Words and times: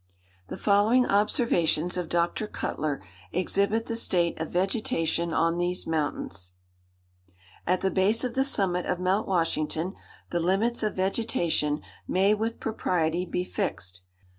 The 0.47 0.57
following 0.57 1.05
observations 1.05 1.95
of 1.95 2.09
Dr. 2.09 2.47
Cutler 2.47 3.03
exhibit 3.31 3.85
the 3.85 3.95
state 3.95 4.35
of 4.39 4.49
vegetation 4.49 5.31
on 5.31 5.59
these 5.59 5.85
mountains:— 5.85 6.53
"At 7.67 7.81
the 7.81 7.91
base 7.91 8.23
of 8.23 8.33
the 8.33 8.43
summit 8.43 8.87
of 8.87 8.97
Mount 8.97 9.27
Washington, 9.27 9.93
the 10.31 10.39
limits 10.39 10.81
of 10.81 10.95
vegetation 10.95 11.83
may 12.07 12.33
with 12.33 12.59
propriety 12.59 13.25
be 13.27 13.43
fixed. 13.43 14.01